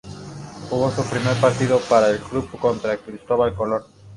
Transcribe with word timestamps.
Jugó 0.67 0.89
su 0.89 1.03
primer 1.07 1.35
partido 1.37 1.79
para 1.87 2.09
el 2.09 2.17
club 2.17 2.49
contra 2.59 2.97
Cristóbal 2.97 3.53
Colón. 3.53 3.83